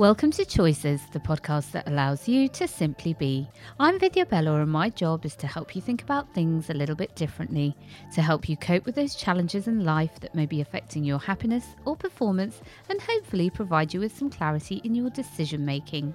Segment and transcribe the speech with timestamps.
[0.00, 3.46] Welcome to Choices, the podcast that allows you to simply be.
[3.78, 6.96] I'm Vidya Bella, and my job is to help you think about things a little
[6.96, 7.76] bit differently,
[8.14, 11.66] to help you cope with those challenges in life that may be affecting your happiness
[11.84, 16.14] or performance, and hopefully provide you with some clarity in your decision making.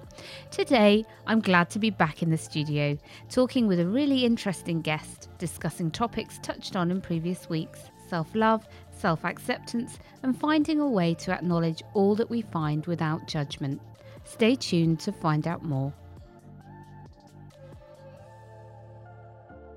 [0.50, 2.98] Today, I'm glad to be back in the studio,
[3.30, 8.66] talking with a really interesting guest, discussing topics touched on in previous weeks self love,
[8.96, 13.80] self acceptance, and finding a way to acknowledge all that we find without judgment.
[14.24, 15.92] Stay tuned to find out more.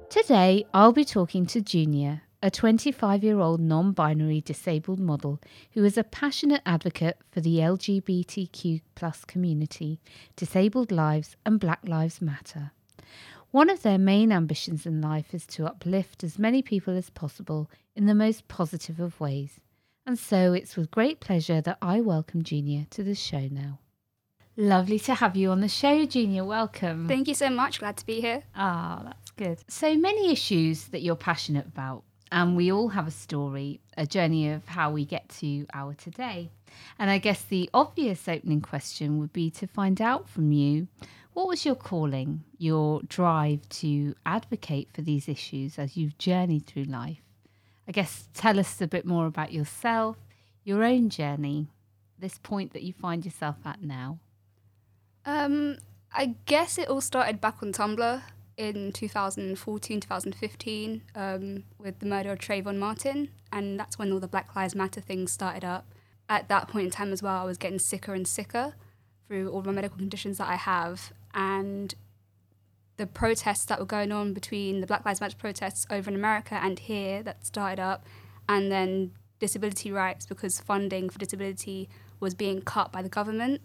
[0.10, 5.40] Today, I'll be talking to Junior, a 25 year old non binary disabled model
[5.74, 8.82] who is a passionate advocate for the LGBTQ
[9.27, 9.99] community,
[10.36, 12.72] disabled lives, and Black Lives Matter.
[13.52, 17.67] One of their main ambitions in life is to uplift as many people as possible
[17.95, 19.59] in the most positive of ways.
[20.05, 23.80] And so it's with great pleasure that I welcome Junior to the show now.
[24.55, 26.46] Lovely to have you on the show, Junior.
[26.46, 27.07] Welcome.
[27.07, 27.79] Thank you so much.
[27.79, 28.43] Glad to be here.
[28.55, 29.57] Ah, that's good.
[29.68, 34.52] So many issues that you're passionate about, and we all have a story, a journey
[34.52, 36.52] of how we get to our today.
[36.99, 40.87] And I guess the obvious opening question would be to find out from you
[41.40, 46.84] what was your calling, your drive to advocate for these issues as you've journeyed through
[46.84, 47.21] life?
[47.87, 50.18] I guess tell us a bit more about yourself,
[50.65, 51.70] your own journey,
[52.20, 54.20] this point that you find yourself at now.
[55.26, 55.77] Um,
[56.13, 58.21] I guess it all started back on Tumblr
[58.57, 64.28] in 2014, 2015 um, with the murder of Trayvon Martin, and that's when all the
[64.28, 65.85] Black Lives Matter things started up.
[66.28, 68.74] At that point in time as well, I was getting sicker and sicker
[69.25, 71.96] through all the medical conditions that I have, and
[72.97, 76.59] the protests that were going on between the Black Lives Matter protests over in America
[76.62, 78.06] and here that started up,
[78.47, 83.62] and then disability rights because funding for disability was being cut by the government.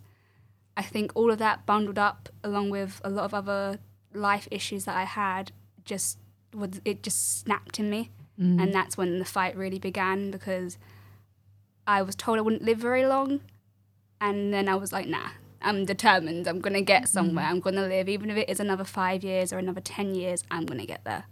[0.76, 3.78] I think all of that bundled up along with a lot of other
[4.12, 5.52] life issues that I had
[5.84, 6.18] just
[6.52, 8.10] was it just snapped in me.
[8.40, 8.62] Mm.
[8.62, 10.78] And that's when the fight really began because
[11.86, 13.40] I was told I wouldn't live very long
[14.20, 15.30] and then I was like, nah,
[15.64, 16.46] I'm determined.
[16.46, 17.44] I'm going to get somewhere.
[17.44, 17.50] Mm.
[17.50, 18.08] I'm going to live.
[18.08, 21.04] Even if it is another five years or another 10 years, I'm going to get
[21.04, 21.24] there.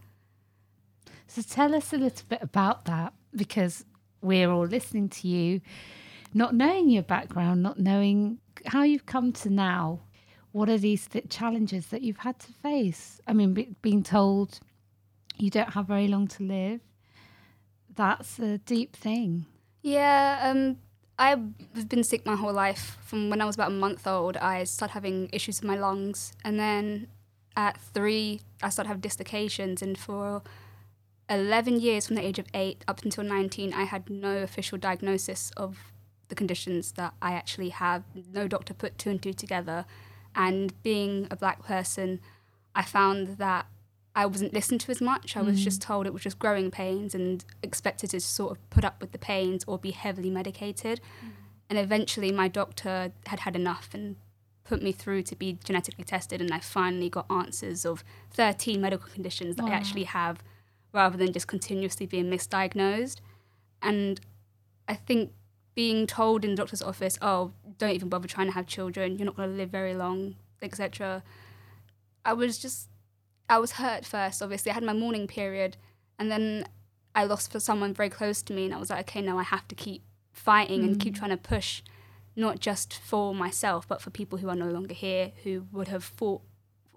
[1.26, 3.84] So tell us a little bit about that because
[4.20, 5.60] we're all listening to you,
[6.34, 10.00] not knowing your background, not knowing how you've come to now.
[10.52, 13.20] What are these th- challenges that you've had to face?
[13.26, 14.60] I mean, be- being told
[15.38, 16.80] you don't have very long to live,
[17.94, 19.46] that's a deep thing.
[19.82, 20.76] Yeah, um,
[21.22, 22.98] I've been sick my whole life.
[23.04, 26.32] From when I was about a month old, I started having issues with my lungs,
[26.44, 27.06] and then
[27.56, 29.82] at three, I started having dislocations.
[29.82, 30.42] And for
[31.30, 35.52] 11 years, from the age of eight up until 19, I had no official diagnosis
[35.56, 35.92] of
[36.26, 38.02] the conditions that I actually have.
[38.32, 39.84] No doctor put two and two together.
[40.34, 42.18] And being a black person,
[42.74, 43.66] I found that
[44.14, 45.36] I wasn't listened to as much.
[45.36, 45.64] I was mm.
[45.64, 49.12] just told it was just growing pains and expected to sort of put up with
[49.12, 51.00] the pains or be heavily medicated.
[51.24, 51.30] Mm.
[51.70, 54.16] And eventually, my doctor had had enough and
[54.64, 56.40] put me through to be genetically tested.
[56.40, 59.70] And I finally got answers of 13 medical conditions that wow.
[59.70, 60.42] I actually have
[60.92, 63.16] rather than just continuously being misdiagnosed.
[63.80, 64.20] And
[64.86, 65.32] I think
[65.74, 69.26] being told in the doctor's office, oh, don't even bother trying to have children, you're
[69.26, 71.22] not going to live very long, etc.
[72.24, 72.88] I was just
[73.52, 74.70] I was hurt first, obviously.
[74.70, 75.76] I had my mourning period,
[76.18, 76.64] and then
[77.14, 79.42] I lost for someone very close to me, and I was like, okay, now I
[79.42, 80.02] have to keep
[80.32, 80.84] fighting mm.
[80.84, 81.18] and keep mm.
[81.18, 81.82] trying to push,
[82.34, 86.02] not just for myself, but for people who are no longer here, who would have
[86.02, 86.40] fought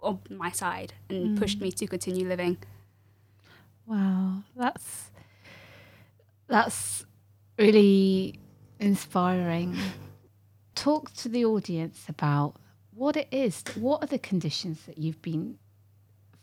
[0.02, 1.38] on my side and mm.
[1.38, 2.58] pushed me to continue living.
[3.86, 5.12] Wow, that's
[6.48, 7.06] that's
[7.60, 8.40] really
[8.80, 9.76] inspiring.
[10.74, 12.56] Talk to the audience about
[12.94, 13.62] what it is.
[13.76, 15.58] What are the conditions that you've been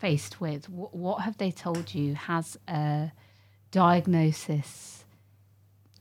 [0.03, 0.69] faced with?
[0.69, 2.15] What, what have they told you?
[2.15, 3.13] Has a
[3.71, 5.05] diagnosis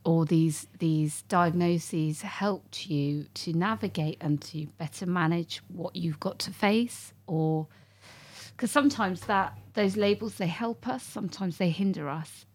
[0.04, 6.40] or these these diagnoses helped you to navigate and to better manage what you've got
[6.40, 7.68] to face, or
[8.52, 12.46] because sometimes that those labels they help us, sometimes they hinder us.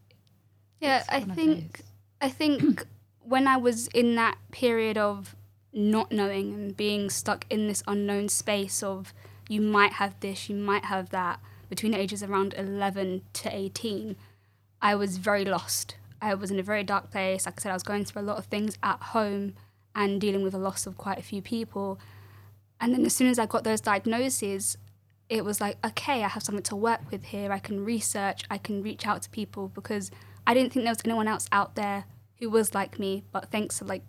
[0.81, 1.83] Yeah, I think
[2.21, 2.85] I think
[3.21, 5.37] when I was in that period of
[5.73, 9.15] not knowing and being stuck in this unknown space of
[9.49, 11.41] you might have this, you might have that.
[11.69, 14.17] Between the ages around 11 to 18,
[14.81, 15.97] I was very lost.
[16.21, 17.47] I was in a very dark place.
[17.47, 19.55] Like I said, I was going through a lot of things at home
[19.95, 21.99] and dealing with the loss of quite a few people.
[22.81, 24.77] And then as soon as I got those diagnoses,
[25.29, 27.51] it was like, okay, I have something to work with here.
[27.51, 30.11] I can research, I can reach out to people because
[30.47, 32.05] I didn't think there was anyone else out there
[32.39, 33.25] who was like me.
[33.33, 34.03] But thanks to like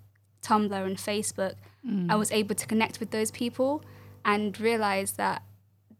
[0.43, 1.55] Tumblr and Facebook,
[1.85, 2.19] I mm.
[2.19, 3.83] was able to connect with those people
[4.27, 5.41] and realize that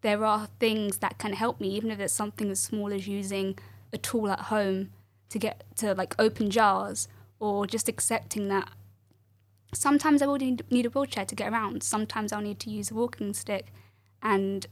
[0.02, 3.58] there are things that can help me, even if it's something as small as using
[3.92, 4.92] a tool at home
[5.30, 7.08] to get to like open jars
[7.40, 8.70] or just accepting that
[9.74, 11.84] sometimes I will need need a wheelchair to get around.
[11.84, 13.68] Sometimes I'll need to use a walking stick.
[14.22, 14.68] And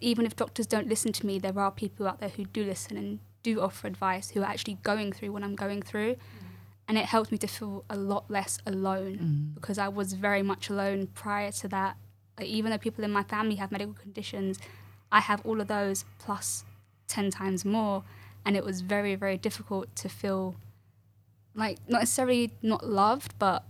[0.00, 2.96] even if doctors don't listen to me, there are people out there who do listen
[2.96, 6.14] and do offer advice who are actually going through what I'm going through.
[6.14, 6.18] Mm.
[6.86, 9.54] And it helped me to feel a lot less alone mm.
[9.54, 11.96] because I was very much alone prior to that.
[12.40, 14.58] Even though people in my family have medical conditions,
[15.12, 16.64] I have all of those plus
[17.08, 18.02] 10 times more.
[18.44, 20.56] And it was very, very difficult to feel
[21.54, 23.64] like not necessarily not loved, but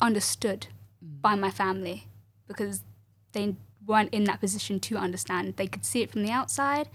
[0.00, 0.66] understood
[1.04, 1.20] mm.
[1.22, 2.08] by my family
[2.46, 2.82] because
[3.32, 3.56] they
[3.86, 5.56] weren't in that position to understand.
[5.56, 6.88] They could see it from the outside,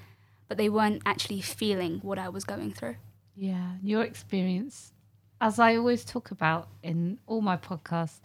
[0.48, 2.95] but they weren't actually feeling what I was going through.
[3.36, 4.92] Yeah, your experience,
[5.40, 8.19] as I always talk about in all my podcasts,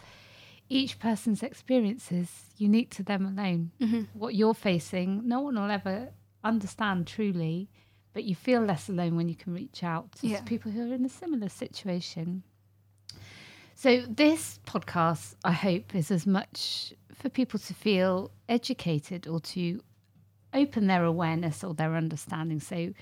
[0.68, 3.70] each person's experience is unique to them alone.
[3.80, 4.02] Mm-hmm.
[4.18, 6.10] What you're facing, no one will ever
[6.42, 7.68] understand truly,
[8.12, 10.40] but you feel less alone when you can reach out to Yeah.
[10.42, 12.42] people who are in a similar situation.
[13.74, 19.80] So, this podcast, I hope, is as much for people to feel educated or to
[20.54, 22.60] open their awareness or their understanding.
[22.60, 22.94] So,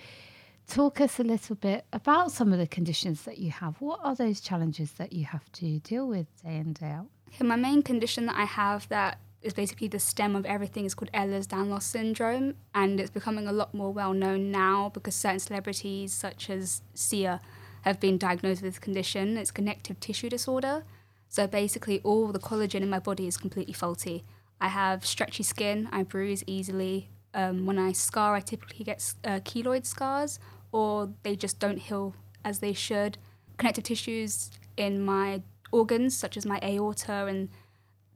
[0.67, 3.81] talk us a little bit about some of the conditions that you have.
[3.83, 7.09] What are those challenges that you have to deal with day in, and day out?
[7.35, 10.95] Okay, my main condition that I have that is basically the stem of everything is
[10.95, 16.13] called Ehlers-Danlos syndrome, and it's becoming a lot more well known now because certain celebrities
[16.13, 17.41] such as Sia
[17.83, 19.37] have been diagnosed with this condition.
[19.37, 20.85] It's connective tissue disorder.
[21.29, 24.25] So basically, all the collagen in my body is completely faulty.
[24.61, 25.89] I have stretchy skin.
[25.91, 27.09] I bruise easily.
[27.35, 30.39] Um, when I scar, I typically get uh, keloid scars,
[30.71, 32.15] or they just don't heal
[32.45, 33.17] as they should.
[33.57, 37.49] Connective tissues in my organs, such as my aorta and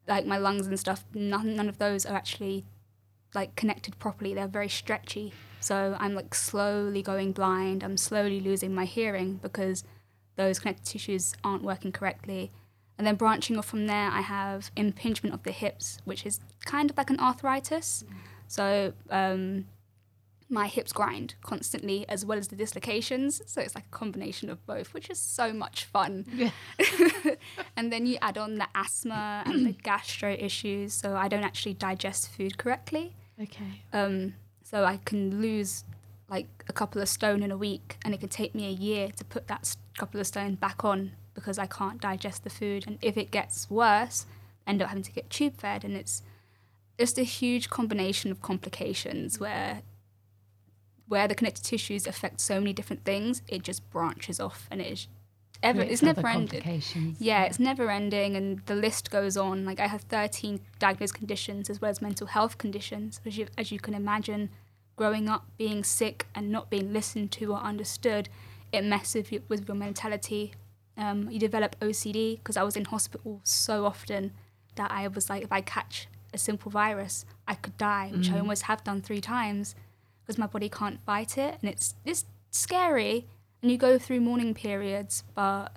[0.06, 2.64] like my lungs and stuff, none, none of those are actually
[3.34, 4.34] like connected properly.
[4.34, 5.32] They're very stretchy.
[5.60, 7.82] So I'm like slowly going blind.
[7.82, 9.82] I'm slowly losing my hearing because
[10.36, 12.52] those connective tissues aren't working correctly.
[12.98, 16.90] And then branching off from there, I have impingement of the hips, which is kind
[16.90, 18.04] of like an arthritis.
[18.48, 19.66] So um,
[20.48, 23.42] my hips grind constantly, as well as the dislocations.
[23.46, 26.24] So it's like a combination of both, which is so much fun.
[26.32, 26.50] Yeah.
[27.76, 31.74] and then you add on the asthma and the gastro issues, so I don't actually
[31.74, 33.14] digest food correctly.
[33.42, 33.82] Okay.
[33.92, 35.84] Um, so I can lose
[36.28, 39.10] like a couple of stone in a week, and it could take me a year
[39.16, 42.84] to put that couple of stone back on because I can't digest the food.
[42.86, 44.26] And if it gets worse,
[44.66, 46.22] I end up having to get tube fed, and it's
[46.98, 49.82] just a huge combination of complications where
[51.08, 55.08] where the connective tissues affect so many different things, it just branches off, and it's
[55.62, 56.60] ever Creates it's never ending.
[57.18, 59.64] Yeah, it's never ending, and the list goes on.
[59.64, 63.20] Like I have 13 diagnosed conditions as well as mental health conditions.
[63.24, 64.50] As you, as you can imagine,
[64.96, 68.28] growing up being sick and not being listened to or understood,
[68.72, 70.52] it messes with, your- mentality.
[70.98, 74.32] Um, you develop OCD because I was in hospital so often
[74.76, 78.38] that I was like, if I catch a simple virus, I could die, which I
[78.38, 79.74] almost have done three times
[80.26, 83.26] because my body can't fight it, and it's it's scary.
[83.62, 85.72] And you go through mourning periods, but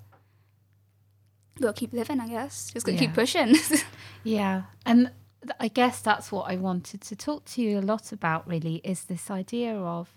[1.56, 2.72] you gotta keep living, I guess.
[2.74, 3.00] Just gotta Yeah.
[3.08, 3.56] keep pushing.
[4.24, 4.64] Yeah.
[4.86, 5.12] And
[5.60, 9.06] I guess that's what I wanted to talk to you a lot about, really, is
[9.06, 10.10] this idea of,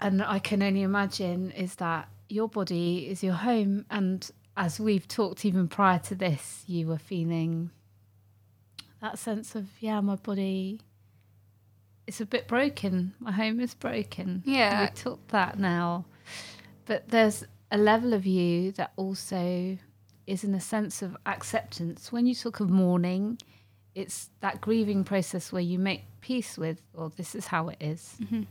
[0.00, 3.86] and I can only imagine, is that your body is your home.
[3.90, 7.70] And as we've talked even prior to this, you were feeling
[9.00, 10.80] that sense of, yeah, my body
[12.14, 13.14] is a bit broken.
[13.18, 14.42] My home is broken.
[14.44, 14.82] Yeah.
[14.82, 16.04] We talked that now.
[16.84, 19.78] But there's a level of you that also
[20.26, 22.12] is in a sense of acceptance.
[22.12, 23.38] When you talk of mourning,
[23.94, 28.16] it's that grieving process where you make peace with, well, this is how it is.
[28.22, 28.42] Mm-hmm.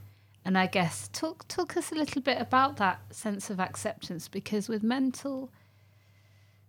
[0.44, 4.68] And I guess talk talk us a little bit about that sense of acceptance because
[4.68, 5.52] with mental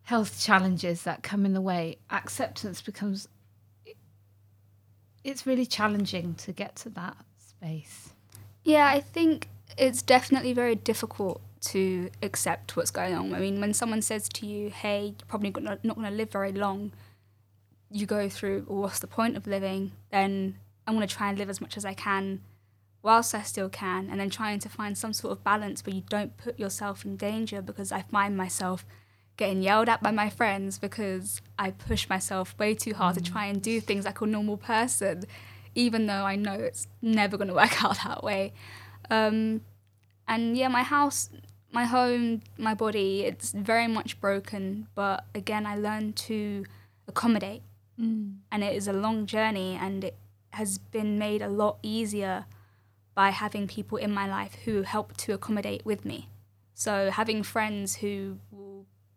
[0.03, 3.29] health challenges that come in the way, acceptance becomes
[5.25, 8.11] it's really challenging to get to that space.
[8.65, 9.49] yeah, I think
[9.79, 13.35] it's definitely very difficult to accept what's going on.
[13.35, 16.53] I mean, when someone says to you, "Hey, you're probably not going to live very
[16.53, 16.93] long,"
[17.91, 21.39] you go through, "Well, what's the point of living?" Then I'm going to try and
[21.39, 22.41] live as much as I can
[23.03, 26.03] whilst I still can, and then trying to find some sort of balance where you
[26.09, 28.85] don't put yourself in danger because I find myself
[29.37, 33.47] getting yelled at by my friends because I push myself way too hard to try
[33.47, 35.25] and do things like a normal person,
[35.75, 38.53] even though I know it's never going to work out that way.
[39.11, 39.63] Um,
[40.29, 41.31] and yeah, my house,
[41.71, 44.89] my home, my body, it's very much broken.
[44.95, 46.65] But again, I learned to
[47.09, 47.63] accommodate.
[48.01, 48.37] Mm.
[48.51, 50.17] And it is a long journey, and it
[50.51, 52.47] has been made a lot easier
[53.15, 56.29] by having people in my life who help to accommodate with me.
[56.75, 58.72] So having friends who will,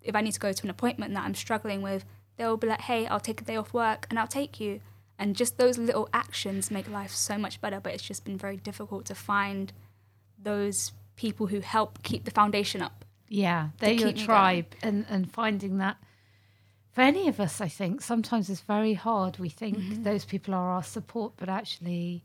[0.05, 2.05] if I need to go to an appointment that I'm struggling with,
[2.38, 4.79] they'll be like, hey, I'll take a day off work and I'll take you.
[5.17, 8.57] And just those little actions make life so much better, but it's just been very
[8.57, 9.71] difficult to find
[10.41, 13.05] those people who help keep the foundation up.
[13.29, 15.97] Yeah, they're your tribe, and and finding that
[16.91, 19.38] for any of us, I think sometimes it's very hard.
[19.39, 20.03] We think Mm-hmm.
[20.03, 22.24] those people are our support, but actually,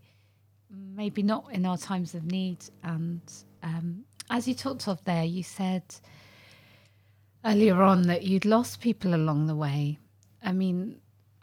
[0.70, 2.58] maybe not in our times of need.
[2.84, 3.20] And
[3.62, 5.82] um, as you talked of there, you said
[7.44, 9.98] earlier on that you'd lost people along the way.
[10.42, 11.00] I mean,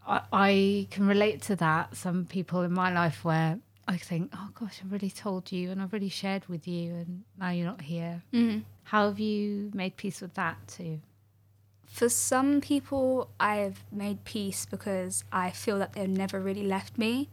[0.08, 1.96] I, I can relate to that.
[1.96, 5.82] Some people in my life where I think, oh gosh, I've really told you and
[5.82, 8.24] I've really shared with you, and now you're not here.
[8.34, 8.60] Mm-hmm.
[8.84, 11.00] How have you made peace with that too?
[11.86, 17.30] For some people, I've made peace because I feel that they've never really left me.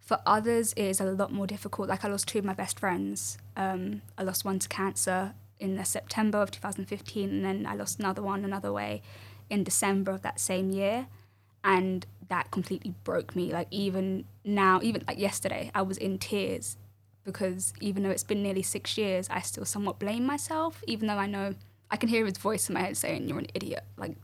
[0.00, 1.88] For others, it is a lot more difficult.
[1.88, 3.38] Like I lost two of my best friends.
[3.56, 7.98] Um, I lost one to cancer in the September of 2015, and then I lost
[7.98, 9.02] another one another way
[9.48, 11.06] in December of that same year,
[11.64, 13.52] and that completely broke me.
[13.52, 16.76] Like even now, even like yesterday, I was in tears
[17.24, 21.16] because even though it's been nearly six years, I still somewhat blame myself, even though
[21.16, 21.54] I know
[21.90, 23.84] I can hear his voice in my head saying, You're an idiot.
[23.96, 24.16] Like,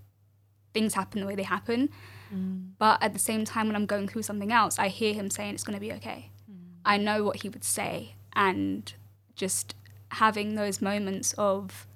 [0.73, 1.91] things happen the way they happen.
[2.35, 2.71] Mm.
[2.79, 5.55] But at the same time, when I'm going through something else, I hear him saying,
[5.55, 6.31] It's going to be okay.
[6.51, 6.57] Mm.
[6.85, 8.15] I know what he would say.
[8.35, 8.93] And
[9.35, 9.75] just
[10.13, 11.87] having those moments of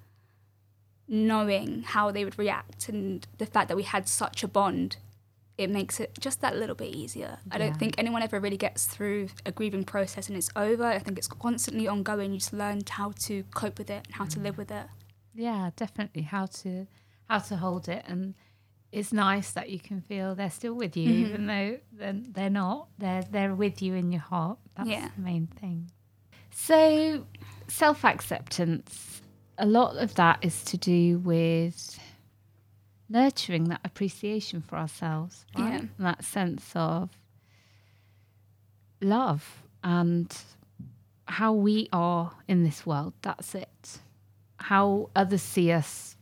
[1.09, 4.97] knowing how they would react and the fact that we had such a bond
[5.57, 7.39] it makes it just that little bit easier.
[7.51, 10.85] I don't think anyone ever really gets through a grieving process and it's over.
[10.85, 12.33] I think it's constantly ongoing.
[12.35, 14.87] You just learn how to cope with it and how to live with it.
[15.35, 16.23] Yeah, definitely.
[16.23, 16.87] How to
[17.31, 18.35] how to hold it, and
[18.93, 21.27] it's nice that you can feel they're still with you, Mhm.
[21.27, 22.89] even though they're, they're not.
[22.99, 24.59] They're they're with you in your heart.
[24.77, 25.09] That's Yeah.
[25.17, 25.91] the main thing.
[26.51, 27.25] So,
[27.69, 29.23] self acceptance.
[29.59, 31.99] A lot of that is to do with
[33.09, 35.73] nurturing that appreciation for ourselves, right?
[35.73, 35.79] Yeah.
[35.79, 37.11] And that sense of
[39.01, 40.37] love and
[41.27, 43.15] how we are in this world.
[43.23, 43.99] That's it.
[44.59, 46.17] How others see us,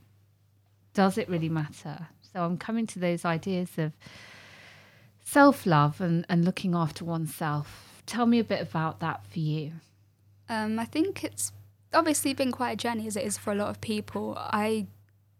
[0.92, 2.08] does it really matter?
[2.32, 3.92] So I'm coming to those ideas of
[5.24, 8.02] self love and, and looking after oneself.
[8.06, 9.72] Tell me a bit about that for you.
[10.48, 11.52] Um, I think it's
[11.92, 14.34] obviously been quite a journey as it is for a lot of people.
[14.36, 14.86] I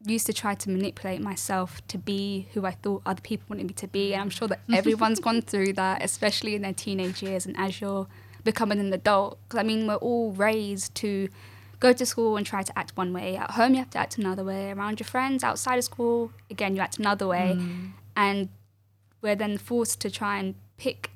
[0.07, 3.75] used to try to manipulate myself to be who I thought other people wanted me
[3.75, 4.13] to be.
[4.13, 7.81] And I'm sure that everyone's gone through that, especially in their teenage years and as
[7.81, 8.07] you're
[8.45, 9.39] becoming an adult.
[9.49, 11.29] Because I mean, we're all raised to
[11.81, 13.37] go to school and try to act one way.
[13.37, 14.71] At home, you have to act another way.
[14.71, 17.59] Around your friends, outside of school, again, you act another way.
[18.17, 18.49] And
[19.21, 21.11] we're then forced to try and pick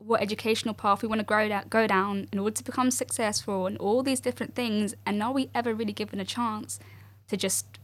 [0.00, 3.66] what educational path we want to grow da- go down in order to become successful
[3.66, 4.94] and all these different things.
[5.06, 6.80] And are we ever really given a chance
[7.28, 7.78] to just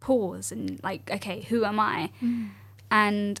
[0.00, 2.10] pause and like, okay, who am I?
[2.22, 2.48] Mm.
[2.90, 3.40] And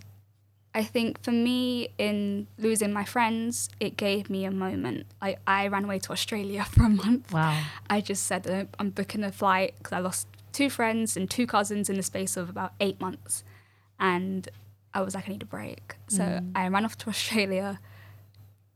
[0.74, 5.06] I think for me, in losing my friends, it gave me a moment.
[5.20, 7.32] Like I ran away to Australia for a month.
[7.32, 7.62] Wow.
[7.88, 11.88] I just said I'm booking a flight because I lost two friends and two cousins
[11.88, 13.44] in the space of about eight months,
[13.98, 14.48] and
[14.92, 15.96] I was like, I need a break.
[16.08, 16.52] So mm.
[16.54, 17.80] I ran off to Australia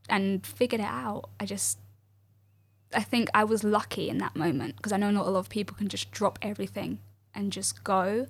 [0.09, 1.31] and figured it out.
[1.41, 1.79] I just,
[2.93, 5.49] I think I was lucky in that moment because I know not a lot of
[5.49, 6.99] people can just drop everything
[7.35, 8.27] and just go,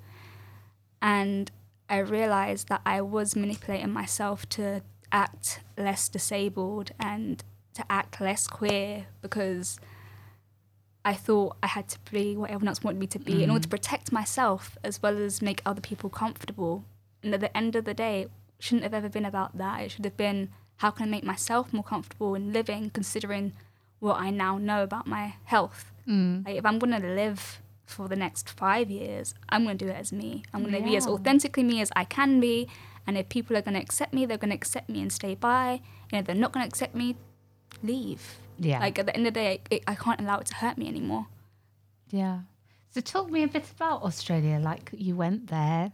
[1.03, 1.51] and
[1.89, 8.47] I realized that I was manipulating myself to act less disabled and to act less
[8.47, 9.79] queer because
[11.05, 13.63] I thought I had to be what everyone else wanted me to be in order
[13.63, 13.71] to mm.
[13.71, 16.85] protect myself as well as make other people comfortable.
[17.23, 19.83] And at the end of the day, it shouldn't have ever been about that.
[19.83, 23.53] It should have been how can I make myself more comfortable in living, considering
[24.05, 25.91] what I now know about my health.
[26.07, 26.45] Mm.
[26.47, 30.13] Like if I'm gonna live for the next five years, I'm gonna do it as
[30.13, 30.43] me.
[30.53, 32.69] I'm gonna be as authentically me as I can be.
[33.07, 35.81] And if people are gonna accept me, they're gonna accept me and stay by.
[36.11, 37.17] And if they're not gonna accept me,
[37.83, 38.39] leave.
[38.59, 38.81] Yeah.
[38.81, 40.89] Like at the end of the day, it, I can't allow it to hurt me
[40.89, 41.27] anymore.
[42.11, 42.41] Yeah.
[42.91, 44.59] So talk me a bit about Australia.
[44.63, 45.93] Like you went there.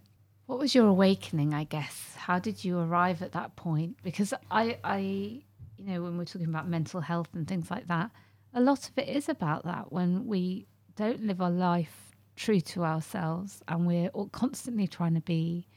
[0.50, 2.16] What was your awakening, I guess?
[2.16, 3.98] How did you arrive at that point?
[4.02, 5.44] Because I I you
[5.86, 8.10] know, when we're talking about mental health and things like that,
[8.52, 10.66] a lot of it is about that when we
[10.96, 15.68] don't live our life true to ourselves and we're all constantly trying to be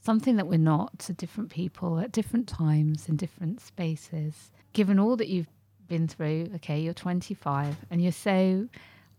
[0.00, 4.50] something that we're not to different people at different times in different spaces.
[4.72, 5.52] Given all that you've
[5.88, 8.66] been through, okay, you're 25 and you're so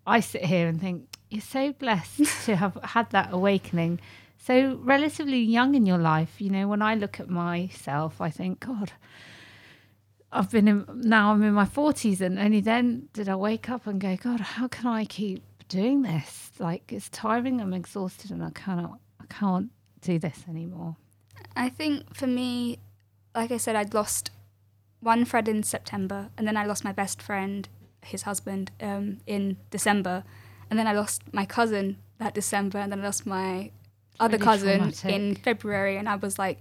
[0.08, 4.00] I sit here and think you're so blessed to have had that awakening
[4.46, 6.42] so relatively young in your life.
[6.42, 8.92] You know, when I look at myself, I think, God,
[10.32, 13.88] I've been in, now I'm in my 40s, and only then did I wake up
[13.88, 16.52] and go, God, how can I keep doing this?
[16.60, 17.62] Like it's tiring.
[17.62, 19.70] I'm exhausted, and I cannot, I can't
[20.02, 20.98] do this anymore.
[21.56, 22.80] I think for me,
[23.34, 24.30] like I said, I'd lost
[25.00, 27.70] one friend in September, and then I lost my best friend,
[28.02, 30.26] his husband, um, in December,
[30.70, 33.72] and then I lost my cousin that December, and then I lost my
[34.20, 35.12] other really cousin traumatic.
[35.12, 36.60] in February, and I was like,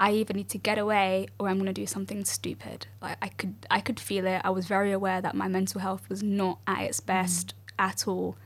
[0.00, 2.86] I either need to get away or I'm gonna do something stupid.
[3.02, 4.40] Like I could, I could feel it.
[4.44, 8.36] I was very aware that my mental health was not at its best at all,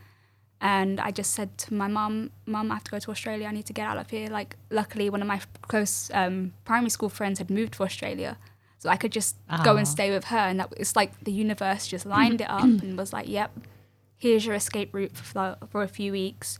[0.61, 3.47] and I just said to my mum, "Mum, I have to go to Australia.
[3.47, 6.89] I need to get out of here." Like, luckily, one of my close um, primary
[6.89, 8.37] school friends had moved to Australia,
[8.79, 9.77] so I could just go Ah.
[9.77, 12.97] and stay with her, and that it's like the universe just lined it up and
[12.97, 13.51] was like, "Yep,
[14.17, 16.57] here's your escape route for, for a few weeks."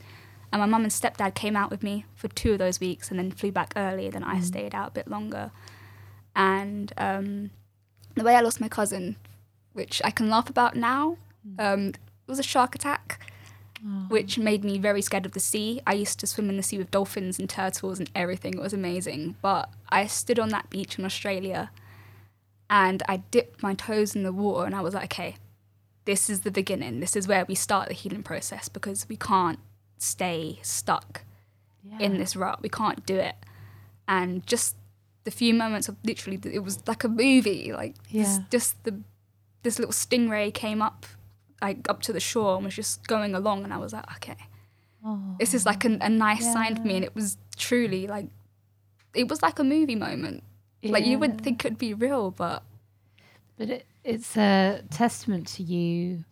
[0.53, 3.17] And my mum and stepdad came out with me for two of those weeks and
[3.17, 4.07] then flew back early.
[4.12, 5.50] Then I stayed out a bit longer.
[6.36, 7.50] And um,
[8.13, 9.15] the way I lost my cousin,
[9.74, 11.17] which I can laugh about now,
[11.57, 13.19] um, it was a shark attack,
[14.10, 15.81] which made me very scared of the sea.
[15.88, 18.53] I used to swim in the sea with dolphins and turtles and everything.
[18.53, 19.38] It was amazing.
[19.41, 21.72] But I stood on that beach in Australia
[22.69, 25.38] and I dipped my toes in the water and I was like, okay,
[26.05, 27.00] this is the beginning.
[27.00, 29.57] This is where we start the healing process because we can't
[30.03, 31.24] stay stuck
[32.00, 32.62] in this rut.
[32.62, 33.36] We can't do it.
[34.07, 34.75] And just
[35.24, 37.72] the few moments of literally, it was like a movie.
[37.74, 39.00] Like this, just the
[39.63, 41.05] this little stingray came up,
[41.62, 44.36] like up to the shore and was just going along, and I was like, okay,
[45.05, 46.95] Oh, this is like a, a nice sign for me.
[46.95, 48.27] And it was truly like,
[49.13, 50.43] it was like a movie moment.
[50.81, 52.63] Like you wouldn't think it'd be real, but
[53.57, 56.24] But it, it's a testament to you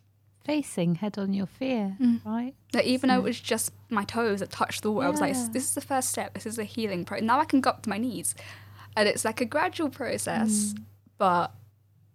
[0.44, 2.26] facing head on your fear, Mm.
[2.26, 2.54] right?
[2.74, 5.34] Like even though it was just my toes that touched the water, I was like,
[5.54, 6.34] "This is the first step.
[6.34, 8.34] This is a healing process." Now I can go up to my knees,
[8.98, 10.84] and it's like a gradual process, Mm.
[11.18, 11.54] but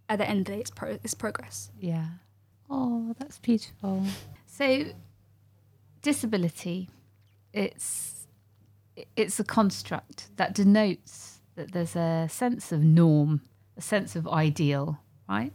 [0.09, 1.71] at the end of the day, it's pro- it's progress.
[1.81, 2.07] Yeah.
[2.69, 4.05] Oh, that's beautiful.
[4.47, 4.87] So,
[6.03, 6.89] disability,
[7.53, 8.27] it's
[9.15, 13.43] it's a construct that denotes that there's a sense of norm,
[13.77, 14.99] a sense of ideal,
[15.29, 15.53] right?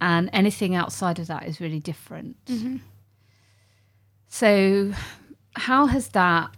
[0.00, 2.44] And anything outside of that is really different.
[2.46, 2.76] Mm-hmm.
[4.28, 4.92] So,
[5.56, 6.54] how has that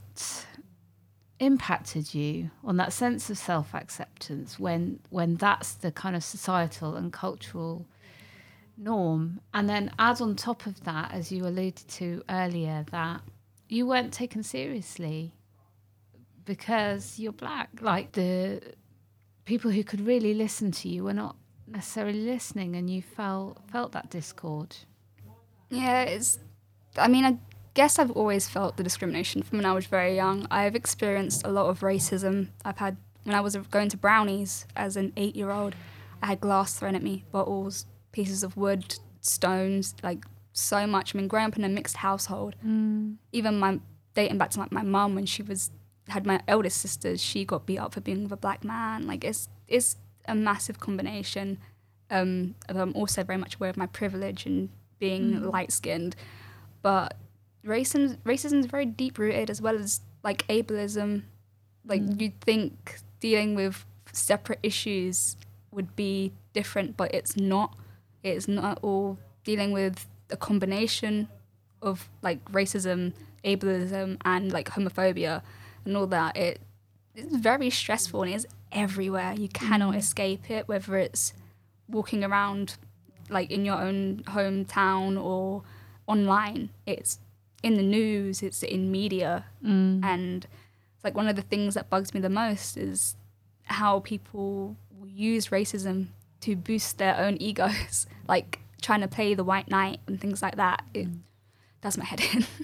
[1.38, 6.96] impacted you on that sense of self acceptance when when that's the kind of societal
[6.96, 7.86] and cultural
[8.76, 9.40] norm?
[9.54, 13.22] And then add on top of that, as you alluded to earlier, that
[13.68, 15.32] you weren't taken seriously
[16.44, 17.70] because you're black.
[17.80, 18.60] Like the
[19.44, 21.36] people who could really listen to you were not
[21.70, 24.76] necessarily listening, and you felt felt that discord.
[25.68, 26.38] Yeah, it's.
[26.96, 27.38] I mean, I
[27.74, 30.46] guess I've always felt the discrimination from when I was very young.
[30.50, 32.48] I've experienced a lot of racism.
[32.64, 35.74] I've had when I was going to brownies as an eight-year-old,
[36.22, 41.14] I had glass thrown at me, bottles, pieces of wood, stones, like so much.
[41.14, 43.16] I mean, growing up in a mixed household, mm.
[43.32, 43.80] even my
[44.14, 45.70] dating back to like my mum when she was
[46.08, 49.06] had my eldest sister, she got beat up for being with a black man.
[49.06, 51.58] Like it's it's a massive combination.
[52.10, 56.16] Um, I'm also very much aware of my privilege and being light skinned,
[56.82, 57.16] but
[57.64, 61.22] racism racism is very deep rooted as well as like ableism.
[61.86, 65.36] Like you'd think dealing with separate issues
[65.70, 67.76] would be different, but it's not.
[68.22, 71.28] It's not at all dealing with a combination
[71.82, 73.12] of like racism,
[73.44, 75.42] ableism, and like homophobia
[75.84, 76.36] and all that.
[76.36, 76.60] It
[77.14, 79.34] it's very stressful and it's everywhere.
[79.34, 79.52] You mm.
[79.52, 81.32] cannot escape it, whether it's
[81.88, 82.76] walking around
[83.28, 85.62] like in your own hometown or
[86.06, 86.70] online.
[86.86, 87.18] It's
[87.62, 89.46] in the news, it's in media.
[89.64, 90.04] Mm.
[90.04, 90.46] And
[90.94, 93.16] it's like one of the things that bugs me the most is
[93.64, 96.08] how people use racism
[96.40, 100.56] to boost their own egos, like trying to play the white knight and things like
[100.56, 100.82] that.
[100.94, 101.18] It mm.
[101.80, 102.46] does my head in.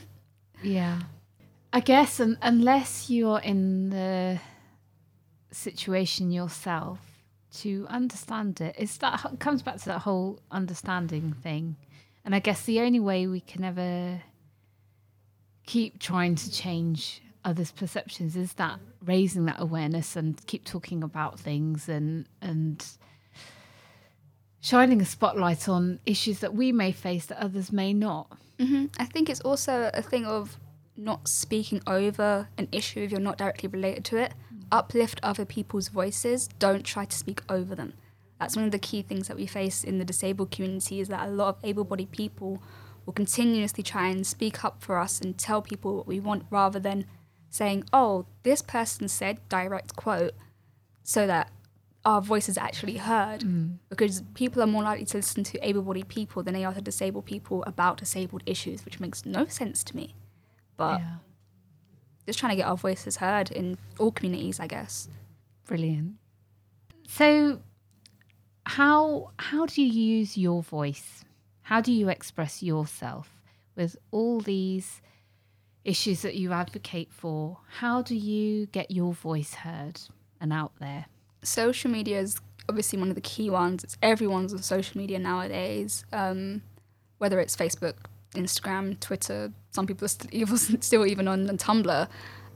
[0.62, 1.01] Yeah.
[1.73, 4.40] I guess un- unless you're in the
[5.57, 7.01] situation yourself
[7.59, 11.77] to understand it, it's that it comes back to that whole understanding thing.
[12.25, 14.21] And I guess the only way we can ever
[15.64, 21.38] keep trying to change others' perceptions is that raising that awareness and keep talking about
[21.38, 22.85] things and and
[24.61, 28.27] shining a spotlight on issues that we may face that others may not.
[28.59, 30.59] hmm I think it's also a thing of
[30.97, 34.33] not speaking over an issue if you're not directly related to it.
[34.72, 36.48] Uplift other people's voices.
[36.59, 37.94] Don't try to speak over them.
[38.38, 41.26] That's one of the key things that we face in the disabled community is that
[41.26, 42.62] a lot of able-bodied people
[43.07, 46.79] will continuously try and speak up for us and tell people what we want rather
[46.79, 47.07] than
[47.48, 50.35] saying, oh, this person said direct quote,
[51.02, 51.50] so that
[52.05, 53.40] our voice is actually heard.
[53.40, 53.79] Mm.
[53.88, 56.81] Because people are more likely to listen to able bodied people than they are to
[56.81, 60.14] disabled people about disabled issues, which makes no sense to me.
[60.76, 61.14] But yeah.
[62.27, 65.09] Just trying to get our voices heard in all communities, I guess.
[65.67, 66.15] Brilliant.
[67.09, 67.61] So,
[68.67, 71.25] how how do you use your voice?
[71.62, 73.31] How do you express yourself
[73.75, 75.01] with all these
[75.85, 77.59] issues that you advocate for?
[77.79, 80.01] How do you get your voice heard
[80.41, 81.07] and out there?
[81.43, 83.85] Social media is obviously one of the key ones.
[83.85, 86.62] It's everyone's on social media nowadays, um,
[87.19, 87.95] whether it's Facebook,
[88.37, 89.53] Instagram, Twitter.
[89.70, 92.09] Some people are still even, still even on Tumblr.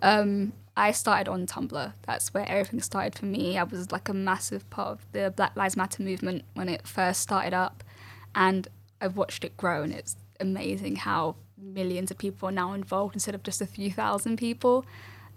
[0.03, 1.93] Um, I started on Tumblr.
[2.07, 3.59] That's where everything started for me.
[3.59, 7.21] I was like a massive part of the Black Lives Matter movement when it first
[7.21, 7.85] started up,
[8.35, 8.69] and
[9.01, 13.35] I've watched it grow, and it's amazing how millions of people are now involved instead
[13.35, 14.87] of just a few thousand people.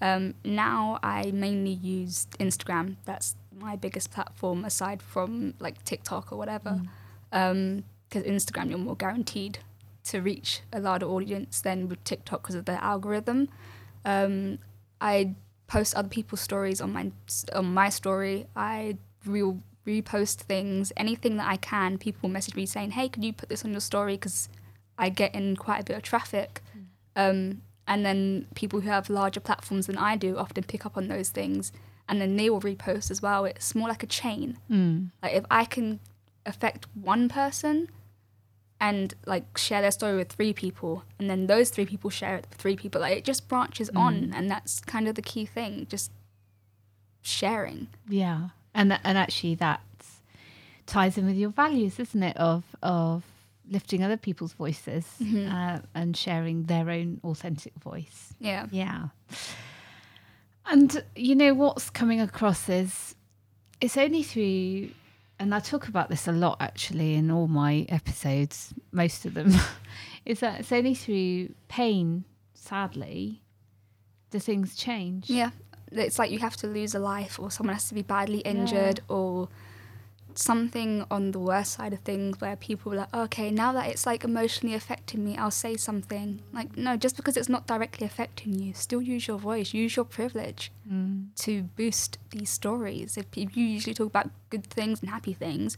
[0.01, 2.95] Um, now I mainly use Instagram.
[3.05, 6.81] That's my biggest platform aside from like TikTok or whatever.
[7.29, 9.59] Because um, Instagram, you're more guaranteed
[10.05, 13.49] to reach a larger audience than with TikTok because of the algorithm.
[14.05, 14.59] Um,
[14.99, 15.35] I
[15.67, 17.11] post other people's stories on my
[17.53, 18.47] on my story.
[18.55, 21.97] I re- repost things, anything that I can.
[21.97, 24.49] People message me saying, "Hey, could you put this on your story?" Because
[24.97, 26.61] I get in quite a bit of traffic.
[27.15, 31.07] Um, and then people who have larger platforms than I do often pick up on
[31.07, 31.71] those things,
[32.07, 33.45] and then they will repost as well.
[33.45, 34.57] It's more like a chain.
[34.69, 35.11] Mm.
[35.21, 35.99] Like if I can
[36.45, 37.89] affect one person
[38.89, 42.45] and like share their story with three people and then those three people share it
[42.49, 45.87] with three people like it just branches on and that's kind of the key thing
[45.95, 46.11] just
[47.21, 48.39] sharing Yeah,
[48.75, 49.81] and tha- and actually that
[50.85, 52.35] ties in with your values, isn't it?
[52.37, 53.23] Of of
[53.75, 55.05] lifting other people's voices
[55.55, 58.33] uh, and sharing their own authentic voice.
[58.39, 59.07] yeah Yeah.
[60.65, 63.15] And you know what's coming across is
[63.81, 64.89] it's only through
[65.43, 69.53] and I talk about this a lot actually in all my episodes, most of them,
[70.25, 73.41] is that it's only through pain, sadly,
[74.31, 75.29] do things change.
[75.29, 75.51] yeah
[75.91, 78.99] it's like you have to lose a life or someone has to be badly injured
[79.09, 79.47] or
[80.37, 84.05] something on the worst side of things where people are like okay now that it's
[84.05, 88.53] like emotionally affecting me i'll say something like no just because it's not directly affecting
[88.59, 91.27] you still use your voice use your privilege Mm.
[91.37, 93.15] to boost these stories.
[93.17, 95.77] If you usually talk about good things and happy things,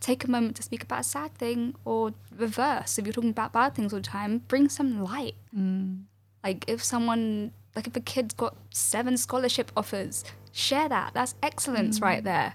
[0.00, 2.98] take a moment to speak about a sad thing or reverse.
[2.98, 5.34] If you're talking about bad things all the time, bring some light.
[5.54, 6.04] Mm.
[6.42, 11.12] Like if someone, like if a kid's got seven scholarship offers, share that.
[11.12, 12.54] That's excellence right there.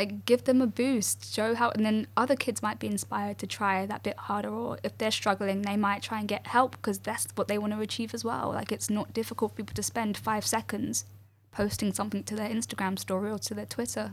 [0.00, 3.46] Like give them a boost, show how, and then other kids might be inspired to
[3.46, 4.48] try that bit harder.
[4.48, 7.74] Or if they're struggling, they might try and get help because that's what they want
[7.74, 8.46] to achieve as well.
[8.54, 11.04] Like it's not difficult for people to spend five seconds
[11.52, 14.12] posting something to their Instagram story or to their Twitter.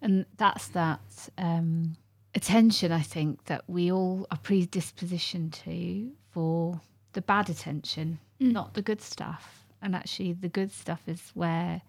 [0.00, 1.96] And that's that um,
[2.34, 6.80] attention, I think, that we all are predispositioned to for
[7.12, 8.52] the bad attention, Mm.
[8.52, 9.66] not the good stuff.
[9.82, 11.82] And actually, the good stuff is where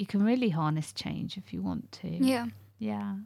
[0.00, 2.08] you can really harness change if you want to.
[2.08, 2.46] Yeah.
[2.78, 3.16] Yeah.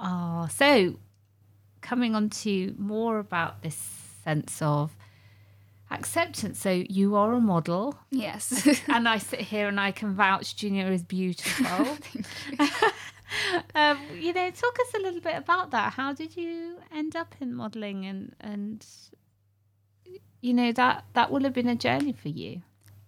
[0.00, 0.98] Oh, so
[1.82, 3.76] coming on to more about this
[4.24, 4.96] sense of
[5.90, 6.58] acceptance.
[6.58, 8.66] So you are a model, Yes.
[8.88, 11.98] and I sit here and I can vouch Junior is beautiful.
[13.74, 15.92] um, you know, talk us a little bit about that.
[15.92, 18.86] How did you end up in modelling and and
[20.40, 22.62] you know that that will have been a journey for you.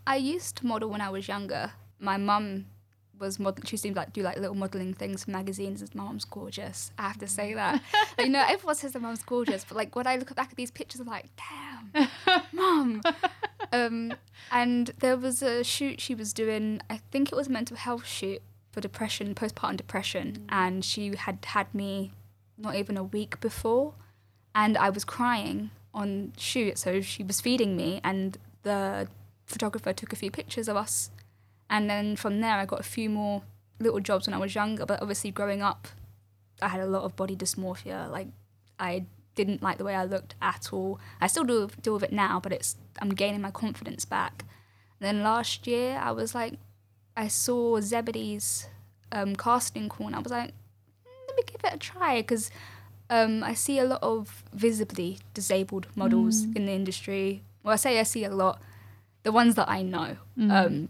[0.07, 1.73] I used to model when I was younger.
[1.99, 2.67] My mum
[3.19, 3.65] was model.
[3.67, 5.85] She seemed like do like little modeling things for magazines.
[5.95, 6.93] My mum's gorgeous.
[6.99, 7.83] I have to say that.
[8.19, 10.57] like, you know, everyone says their mum's gorgeous, but like when I look back at
[10.57, 12.09] these pictures, I'm like, damn,
[12.53, 13.03] mum.
[13.73, 14.15] Um,
[14.51, 16.81] and there was a shoot she was doing.
[16.89, 21.39] I think it was a mental health shoot for depression, postpartum depression, and she had
[21.45, 22.13] had me
[22.57, 23.95] not even a week before,
[24.55, 26.79] and I was crying on shoot.
[26.79, 29.09] So she was feeding me, and the
[29.47, 31.11] photographer took a few pictures of us,
[31.71, 33.43] and then from there I got a few more
[33.79, 34.87] little jobs when I was younger.
[34.87, 35.89] But obviously, growing up,
[36.61, 38.11] I had a lot of body dysmorphia.
[38.11, 38.29] Like
[38.79, 39.05] I
[39.35, 40.99] didn't like the way I looked at all.
[41.21, 44.45] I still do deal with it now, but it's I'm gaining my confidence back.
[45.01, 46.55] And then last year, I was like,
[47.17, 48.69] I saw Zebedee's
[49.13, 52.51] um, casting call, and I was like, "Mm, let me give it a try because
[53.11, 57.43] um, I see a lot of visibly disabled models in the industry.
[57.63, 58.61] Well, I say I see a lot,
[59.23, 60.17] the ones that I know,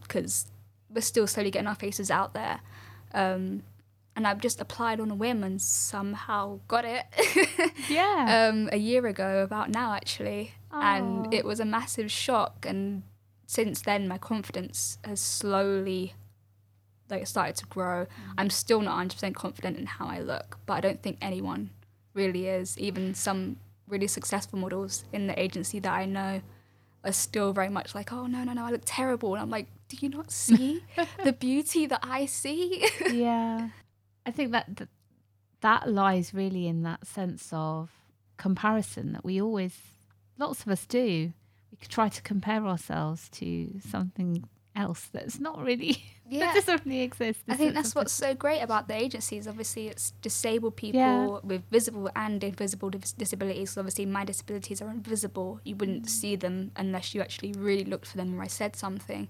[0.02, 0.46] because
[0.92, 2.60] we're still slowly getting our faces out there.
[3.12, 3.62] Um,
[4.16, 7.04] and I've just applied on a whim and somehow got it.
[7.88, 8.50] Yeah.
[8.50, 12.66] um, a year ago, about now actually, and it was a massive shock.
[12.68, 13.02] And
[13.46, 16.14] since then, my confidence has slowly
[17.08, 18.06] like started to grow.
[18.36, 21.70] I'm still not 100% confident in how I look, but I don't think anyone
[22.12, 22.76] really is.
[22.78, 26.42] Even some really successful models in the agency that I know
[27.04, 29.66] are still very much like, oh no no no, I look terrible, and I'm like,
[29.88, 30.82] do you not see
[31.24, 32.86] the beauty that I see?
[33.10, 33.68] yeah.
[34.26, 34.88] I think that, that
[35.60, 37.90] that lies really in that sense of
[38.36, 39.74] comparison that we always,
[40.38, 41.32] lots of us do.
[41.70, 44.44] We could try to compare ourselves to something
[44.76, 47.40] else that's not really, that doesn't really exist.
[47.48, 49.48] I think that's what's so great about the agencies.
[49.48, 51.38] Obviously, it's disabled people Yeah.
[51.42, 53.70] with visible and invisible dis- disabilities.
[53.72, 55.60] So obviously, my disabilities are invisible.
[55.64, 56.08] You wouldn't Mm.
[56.10, 59.28] see them unless you actually really looked for them or I said something.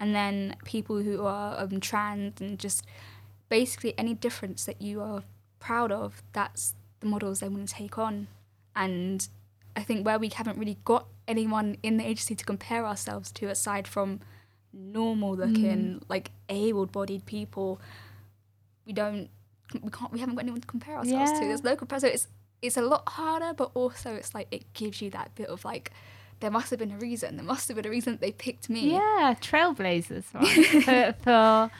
[0.00, 2.84] And then people who are um, trans and just
[3.48, 5.22] basically any difference that you are
[5.60, 8.26] proud of, that's the models they want to take on.
[8.74, 9.26] And
[9.76, 13.46] I think where we haven't really got anyone in the agency to compare ourselves to
[13.46, 14.20] aside from
[14.72, 17.80] normal looking, like able bodied people,
[18.86, 19.28] we don't
[19.82, 21.38] we can't we haven't got anyone to compare ourselves to.
[21.40, 21.48] Yeah.
[21.48, 22.10] There's no comparison.
[22.10, 22.28] It's
[22.62, 25.90] it's a lot harder, but also it's like it gives you that bit of like
[26.44, 27.36] there must have been a reason.
[27.36, 28.92] There must have been a reason that they picked me.
[28.92, 31.14] Yeah, trailblazers, right?
[31.22, 31.70] for, for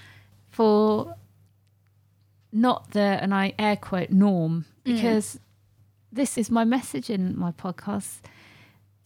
[0.50, 1.16] for
[2.52, 4.96] not the and I air quote norm Mm.
[4.96, 5.40] because
[6.12, 8.18] this is my message in my podcast.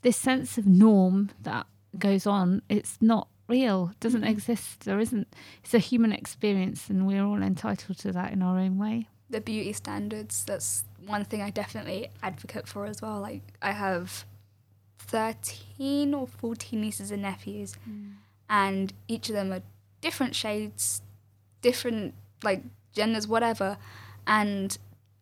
[0.02, 1.66] This sense of norm that
[1.98, 4.28] goes on, it's not real, doesn't Mm-mm.
[4.30, 4.84] exist.
[4.84, 5.28] There isn't.
[5.64, 9.06] It's a human experience, and we're all entitled to that in our own way.
[9.30, 14.24] the beauty standards that's one thing i definitely advocate for as well like i have
[15.08, 17.74] 13 or 14 nieces and nephews.
[17.88, 18.12] Mm.
[18.48, 19.62] And each of them are
[20.00, 21.02] different shades
[21.60, 23.78] different like genders whatever.
[24.26, 24.76] And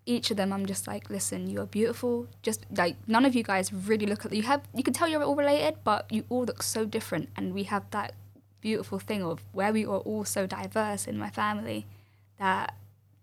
[0.08, 2.28] each of them i'm just like listen you are beautiful.
[2.42, 5.22] Just like none of you guys really look at you have you can tell you're
[5.22, 7.28] all related but you all look so different.
[7.36, 8.14] And we have that
[8.60, 11.86] beautiful thing of where we are all so diverse in my family
[12.38, 12.74] that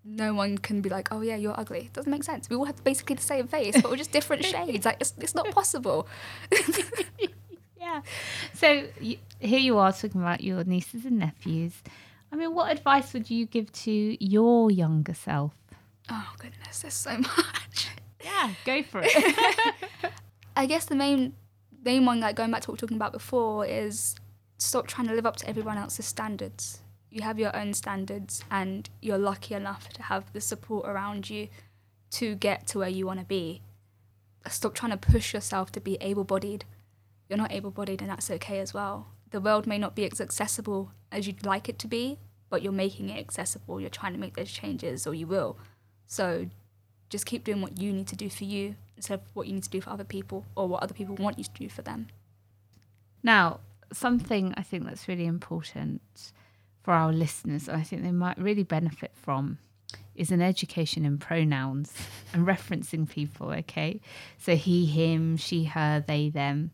[0.06, 1.80] no one can be like, oh yeah, you're ugly.
[1.86, 2.50] It doesn't make sense.
[2.50, 4.86] We all have basically the same face, but we're just different shades.
[4.86, 6.08] Like it's, it's not possible.
[7.80, 8.02] Yeah.
[8.54, 11.74] So y- here you are talking about your nieces and nephews.
[12.32, 15.52] I mean, what advice would you give to your younger self?
[16.10, 17.90] Oh goodness, there's so much.
[18.24, 20.14] Yeah, go for it.
[20.56, 21.34] I guess the main
[21.84, 24.16] main one, like going back to what we were talking about before, is
[24.58, 26.80] stop trying to live up to everyone else's standards.
[27.14, 31.48] You have your own standards, and you're lucky enough to have the support around you
[32.14, 33.62] to get to where you want to be.
[34.50, 36.66] Stop trying to push yourself to be able-bodied.
[37.30, 39.10] You're not able-bodied, and that's okay as well.
[39.30, 42.18] The world may not be as accessible as you'd like it to be,
[42.50, 43.80] but you're making it accessible.
[43.80, 45.60] You're trying to make those changes, or you will.
[46.08, 46.48] So
[47.12, 49.64] just keep doing what you need to do for you instead of what you need
[49.66, 52.08] to do for other people or what other people want you to do for them.
[53.22, 53.60] Now,
[53.92, 56.02] something I think that's really important
[56.84, 59.58] for our listeners, I think they might really benefit from,
[60.16, 61.94] is an education in pronouns
[62.34, 64.02] and referencing people, okay?
[64.38, 66.72] So he, him, she, her, they, them.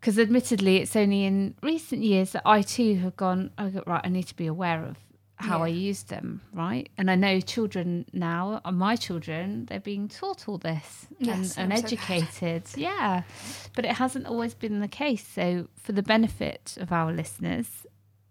[0.00, 4.08] Because admittedly, it's only in recent years that I too have gone, oh, right, I
[4.08, 4.96] need to be aware of
[5.36, 6.88] how I use them, right?
[6.96, 11.64] And I know children now, uh, my children, they're being taught all this Yes, and,
[11.64, 12.62] and I'm so educated.
[12.76, 13.22] yeah.
[13.74, 15.26] But it hasn't always been the case.
[15.26, 17.66] So, for the benefit of our listeners,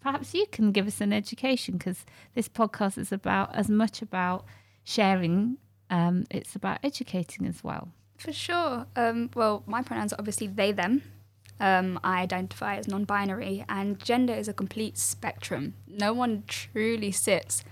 [0.04, 4.46] perhaps you can give us an education because this podcast is about as much about
[4.84, 5.58] sharing,
[5.90, 7.90] um, it's about educating as well.
[8.18, 8.86] For sure.
[8.96, 11.02] Um, well, my pronouns are obviously they, them.
[11.60, 15.76] Um, I identify as non binary, and gender is a complete spectrum.
[15.88, 17.64] No one truly sits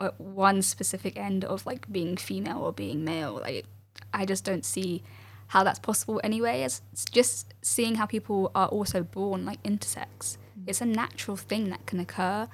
[0.00, 3.34] at one specific end of like being female or being male.
[3.34, 3.66] Like,
[4.14, 5.02] I just don't see
[5.48, 6.62] how that's possible anyway.
[6.62, 10.38] It's it's just seeing how people are also born like intersex.
[10.68, 12.48] It's a natural thing that can occur,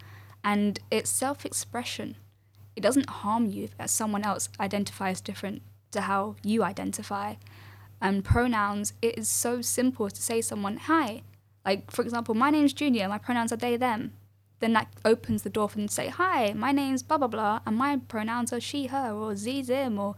[0.44, 2.16] and it's self expression.
[2.76, 7.34] It doesn't harm you if someone else identifies different to how you identify.
[8.00, 11.22] And pronouns, it is so simple to say someone, hi.
[11.64, 14.12] Like, for example, my name's Junior, my pronouns are they, them.
[14.60, 17.60] Then that opens the door for them to say, hi, my name's blah, blah, blah,
[17.66, 20.14] and my pronouns are she, her, or z, zim, or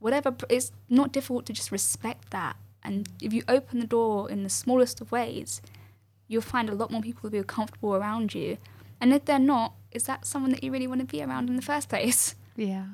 [0.00, 0.34] whatever.
[0.48, 2.56] It's not difficult to just respect that.
[2.82, 5.60] And if you open the door in the smallest of ways,
[6.28, 8.58] you'll find a lot more people who be comfortable around you.
[9.00, 11.56] And if they're not, is that someone that you really want to be around in
[11.56, 12.34] the first place?
[12.56, 12.86] Yeah.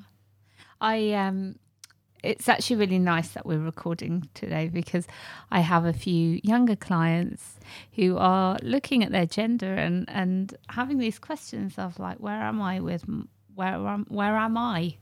[0.79, 1.57] I um
[2.23, 5.07] it's actually really nice that we're recording today because
[5.51, 7.59] I have a few younger clients
[7.93, 12.61] who are looking at their gender and and having these questions of like where am
[12.61, 13.07] I with
[13.55, 14.97] where am where am I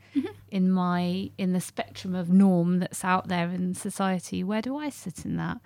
[0.51, 4.45] in my in the spectrum of norm that's out there in society?
[4.45, 5.59] Where do I sit in that?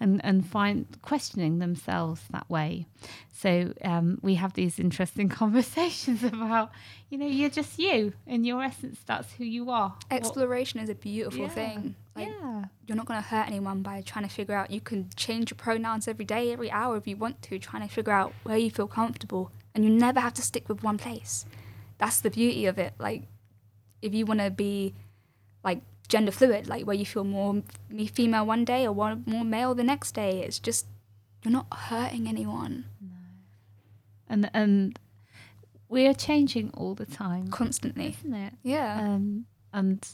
[0.00, 2.86] And and find questioning themselves that way.
[3.32, 6.70] So um, we have these interesting conversations about
[7.10, 9.00] you know you're just you in your essence.
[9.06, 9.94] That's who you are.
[10.10, 11.48] Exploration is a beautiful Yeah.
[11.48, 11.94] thing.
[12.16, 12.64] Like yeah.
[12.86, 14.70] you're not going to hurt anyone by trying to figure out.
[14.70, 17.92] You can change your pronouns every day, every hour if you want to, trying to
[17.92, 19.50] figure out where you feel comfortable.
[19.74, 21.44] And you never have to stick with one place.
[22.04, 22.92] That's the beauty of it.
[22.98, 23.22] Like,
[24.02, 24.94] if you want to be
[25.64, 29.42] like gender fluid, like where you feel more me female one day or one more
[29.44, 30.86] male the next day, it's just
[31.42, 32.84] you're not hurting anyone
[34.28, 34.98] And and
[35.88, 38.08] we are changing all the time, constantly.
[38.18, 38.52] isn't it?
[38.62, 39.00] Yeah.
[39.00, 40.06] Um, and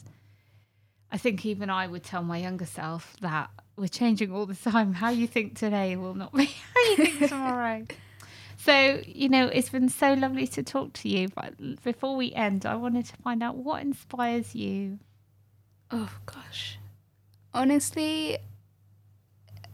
[1.11, 4.93] I think even I would tell my younger self that we're changing all the time.
[4.93, 7.85] How you think today will not be how you think tomorrow.
[8.63, 11.29] So, you know, it's been so lovely to talk to you.
[11.29, 14.99] But before we end, I wanted to find out what inspires you.
[15.89, 16.77] Oh gosh.
[17.55, 18.37] Honestly,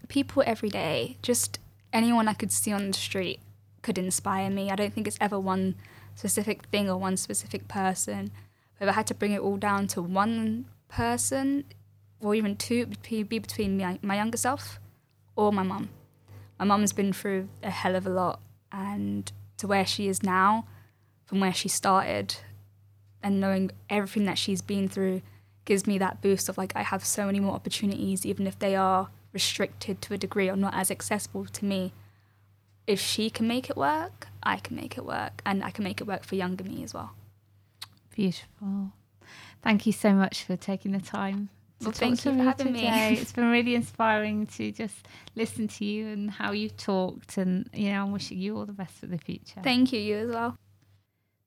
[0.07, 1.59] people every day, just
[1.91, 3.41] anyone I could see on the street
[3.81, 4.71] could inspire me.
[4.71, 5.75] I don't think it's ever one
[6.15, 8.31] specific thing or one specific person.
[8.79, 11.65] But if I had to bring it all down to one person,
[12.21, 14.79] or even two, it would be be between my, my younger self
[15.35, 15.89] or my mum.
[16.57, 18.39] My mum's been through a hell of a lot,
[18.77, 20.67] and to where she is now,
[21.25, 22.35] from where she started,
[23.23, 25.21] and knowing everything that she's been through
[25.65, 28.75] gives me that boost of like I have so many more opportunities, even if they
[28.75, 31.91] are restricted to a degree or not as accessible to me.
[32.85, 35.99] If she can make it work, I can make it work, and I can make
[35.99, 37.11] it work for younger me as well.
[38.15, 38.93] Beautiful.
[39.61, 41.49] Thank you so much for taking the time.
[41.81, 42.81] Well, thank you for me having me.
[42.81, 43.17] today.
[43.19, 47.91] It's been really inspiring to just listen to you and how you've talked, and you
[47.91, 49.61] know, I'm wishing you all the best for the future.
[49.63, 50.57] Thank you, you as well.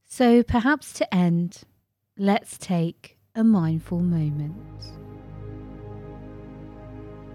[0.06, 1.62] So, perhaps to end,
[2.16, 4.56] let's take a mindful moment.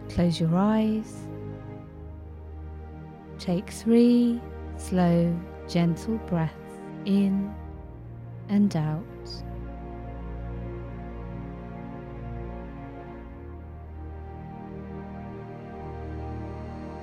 [0.10, 1.28] Close your eyes.
[3.40, 4.42] Take three
[4.78, 6.54] slow, gentle breaths
[7.06, 7.54] in
[8.50, 9.04] and out.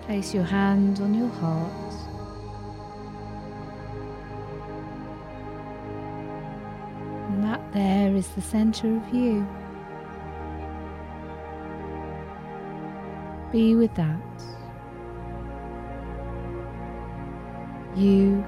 [0.03, 1.73] Place your hand on your heart.
[7.31, 9.47] And that there is the center of you.
[13.53, 14.19] Be with that.
[17.97, 18.45] You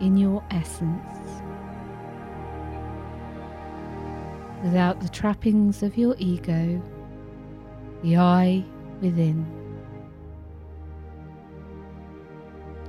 [0.00, 1.42] in your essence.
[4.62, 6.80] Without the trappings of your ego,
[8.02, 8.64] the I
[9.00, 9.61] within.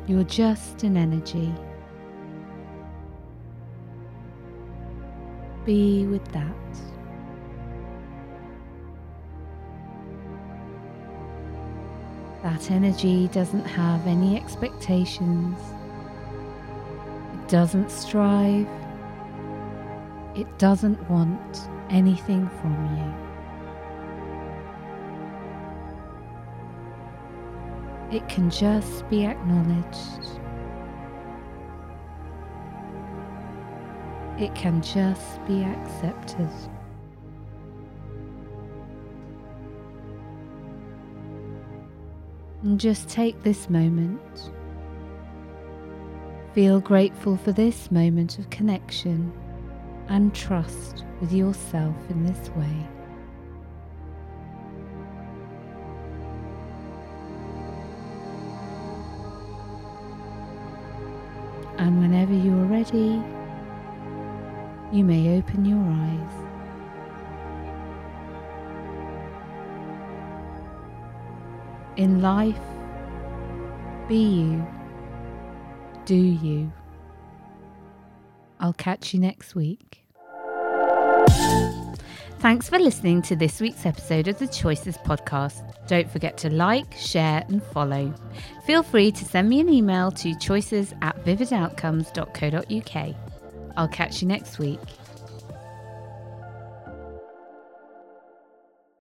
[0.05, 1.53] You're just an energy.
[5.65, 6.53] Be with that.
[12.43, 15.57] That energy doesn't have any expectations.
[17.33, 18.67] It doesn't strive.
[20.35, 23.22] It doesn't want anything from you.
[28.13, 30.39] It can just be acknowledged.
[34.39, 36.47] It can just be accepted.
[42.61, 44.51] And just take this moment.
[46.53, 49.33] Feel grateful for this moment of connection
[50.07, 52.92] and trust with yourself in this way.
[61.83, 63.21] And whenever you are ready,
[64.93, 66.33] you may open your eyes.
[71.97, 72.55] In life,
[74.07, 74.67] be you,
[76.05, 76.71] do you.
[78.61, 80.05] I'll catch you next week.
[82.43, 85.63] Thanks for listening to this week's episode of the Choices Podcast.
[85.87, 88.13] Don't forget to like, share, and follow.
[88.65, 93.15] Feel free to send me an email to choices at vividoutcomes.co.uk.
[93.77, 94.81] I'll catch you next week.